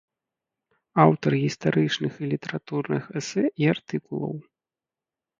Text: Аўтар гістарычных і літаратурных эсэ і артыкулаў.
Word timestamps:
Аўтар 1.03 1.31
гістарычных 1.41 2.13
і 2.23 2.29
літаратурных 2.31 3.03
эсэ 3.21 3.43
і 3.65 3.69
артыкулаў. 3.75 4.33